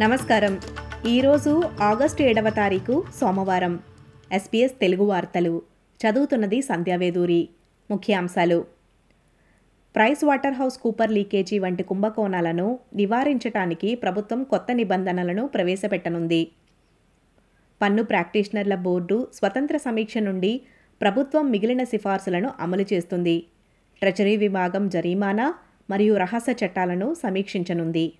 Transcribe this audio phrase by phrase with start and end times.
[0.00, 0.60] నమస్కారం.
[1.08, 3.80] ఈరోజు ఆగస్టు ఏడవ తారీఖు సోమవారం.
[4.32, 5.62] ఎస్పీఎస్ తెలుగు వార్తలు.
[6.00, 7.48] చదువుతున్నది సంధ్యావేదూరి
[7.90, 8.64] ముఖ్యాంశాలు.
[9.94, 16.52] Price water house Cooper leakage వంటి కుంభకోణాలను నివారించటానికి ప్రభుత్వం కొత్త నిబంధనలను ప్రవేశపెట్టనుంది.
[17.82, 20.60] పన్ను ప్రాక్టీషనర్ల బోర్డు స్వతంత్ర సమీక్ష నుండి
[21.00, 23.46] ప్రభుత్వం మిగిలిన సిఫార్సులను అమలు చేస్తుంది.
[23.98, 25.54] ట్రెజరీ విభాగం జరిమానా
[25.90, 28.12] మరియు రహస్య చట్టాలను సమీక్షించనుంది.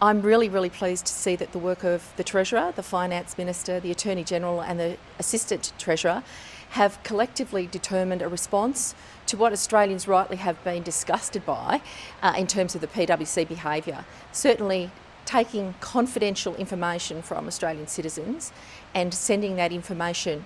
[0.00, 3.80] I'm really, really pleased to see that the work of the Treasurer, the Finance Minister,
[3.80, 6.22] the Attorney General, and the Assistant Treasurer
[6.70, 11.80] have collectively determined a response to what Australians rightly have been disgusted by
[12.22, 14.04] uh, in terms of the PwC behaviour.
[14.32, 14.90] Certainly,
[15.24, 18.52] taking confidential information from Australian citizens
[18.94, 20.44] and sending that information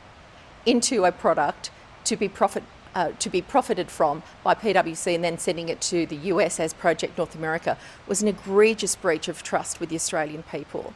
[0.65, 1.73] into a product
[2.05, 2.63] to be profit.
[2.93, 6.73] Uh, to be profited from by PwC and then sending it to the US as
[6.75, 7.73] Project North America
[8.09, 10.87] was an egregious breach of trust with the Australian people.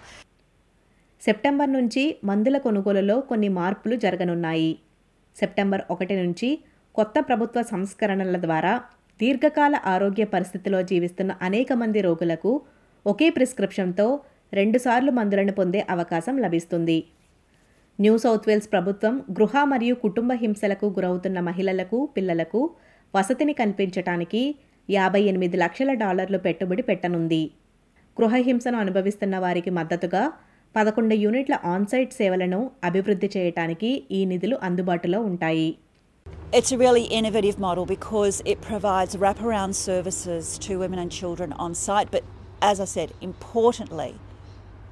[1.22, 4.72] September నుంచి మందుల కొనుగోలులో కొన్ని మార్పులు జరగనున్నాయి
[5.36, 6.48] September ఒకటి నుంచి
[6.94, 8.74] కొత్త ప్రభుత్వ సంస్కరణల ద్వారా
[9.20, 12.52] దీర్ఘకాల ఆరోగ్య పరిస్థితిలో జీవిస్తున్న అనేక మంది రోగులకు
[13.06, 14.06] ఒకే ప్రిస్క్రిప్షన్తో
[14.52, 16.98] రెండుసార్లు మందులను పొందే అవకాశం లభిస్తుంది
[17.98, 22.60] న్యూ సౌత్ వేల్స్ ప్రభుత్వం గృహ మరియు కుటుంబ హింసలకు గురవుతున్న మహిళలకు పిల్లలకు
[23.14, 24.40] వసతిని కల్పించటానికి
[24.88, 27.42] యాభై ఎనిమిది లక్షల డాలర్లు పెట్టుబడి పెట్టనుంది
[28.16, 30.22] గృహ హింసను అనుభవిస్తున్న వారికి మద్దతుగా
[30.74, 35.70] పదకొండు యూనిట్ల ఆన్సైట్ సేవలను అభివృద్ధి చేయటానికి ఈ నిధులు అందుబాటులో ఉంటాయి
[36.52, 41.70] It's a really innovative model because it provides wraparound services to women and children on
[41.76, 42.10] site.
[42.12, 42.24] But
[42.62, 44.12] as I said, importantly,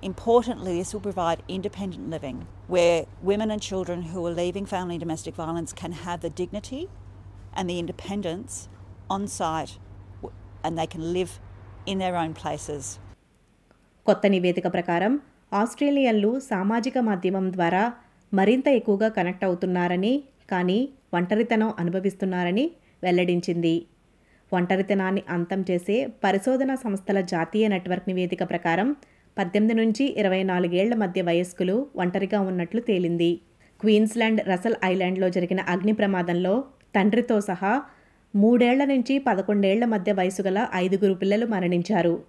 [0.02, 5.34] importantly, this will provide independent living where women and children who are leaving family domestic
[5.36, 6.82] violence can have the dignity
[7.56, 8.68] and the independence
[9.10, 9.78] on site
[10.64, 11.32] and they can live
[11.86, 12.82] in their own places.
[14.06, 15.12] కొత్త నివేదిక ప్రకారం
[15.52, 17.82] ఆస్ట్రేలియన్లు సామాజిక మాధ్యమం ద్వారా
[18.32, 20.12] మరింత ఎక్కువగా connect అవుతున్నారని
[20.52, 20.78] కానీ
[21.18, 22.64] ఒంటరితనం అనుభవిస్తున్నారని
[23.02, 23.74] వెల్లడించింది
[24.52, 28.88] ఒంటరితనాన్ని అంతం చేసే పరిశోధనా సంస్థల జాతీయ నెట్వర్క్ నివేదిక ప్రకారం
[29.36, 33.40] పద్దెనిమిది నుంచి ఇరవై నాలుగేళ్ళ మధ్య వయస్కులు ఒంటరిగా ఉన్నట్లు తేలింది.
[33.80, 37.82] క్వీన్స్లాండ్ రసల్ ఐలాండ్లో జరిగిన అగ్ని ప్రమాదంలో తండ్రితో సహా
[38.34, 42.24] మూడేళ్ళ నుంచి పదకొండేళ్ళ మధ్య వయసు గల ఐదుగురు పిల్లలు మరణించారు.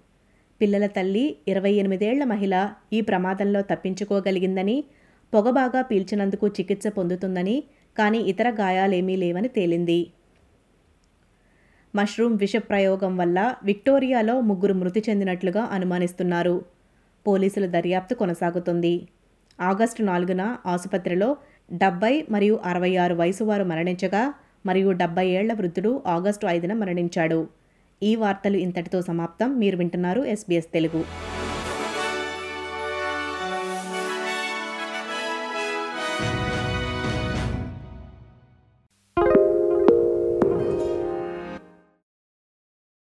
[0.60, 2.54] పిల్లల తల్లి ఇరవై ఎనిమిదేళ్ళ మహిళ
[2.92, 4.84] ఈ ప్రమాదంలో తప్పించుకోగలిగిందని
[5.34, 7.64] పొగ బాగా పీల్చినందుకు చికిత్స పొందుతుందని
[7.98, 10.00] కానీ ఇతర గాయాలేమీ లేవని తేలింది.
[11.94, 16.73] మష్రూమ్ విష ప్రయోగం వల్ల విక్టోరియాలో ముగ్గురు మృతి చెందినట్లుగా అనుమానిస్తున్నారు.
[17.26, 19.08] పోలీసుల దర్యాప్తు కొనసాగుతుంది.
[19.60, 21.36] ఆగస్టు నాలుగున ఆసుపత్రిలో
[21.72, 24.34] డెబ్బై మరియు అరవై ఆరు వయసు వారు మరణించగా
[24.66, 27.48] మరియు డెబ్బై ఏళ్ళ వృద్ధుడు ఆగస్టు ఐదున మరణించాడు.
[28.02, 29.58] ఈ వార్తలు ఇంతటితో సమాప్తం.
[29.58, 31.02] మీరు వింటున్నారు ఎస్బీఎస్ తెలుగు.